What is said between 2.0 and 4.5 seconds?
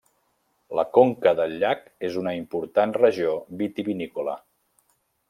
és una important regió vitivinícola.